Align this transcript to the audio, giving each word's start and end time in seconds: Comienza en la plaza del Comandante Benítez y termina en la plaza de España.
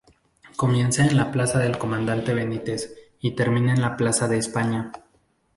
Comienza 0.55 1.05
en 1.05 1.15
la 1.15 1.31
plaza 1.31 1.59
del 1.59 1.77
Comandante 1.77 2.33
Benítez 2.33 2.91
y 3.19 3.35
termina 3.35 3.71
en 3.71 3.81
la 3.81 3.97
plaza 3.97 4.27
de 4.27 4.37
España. 4.39 4.91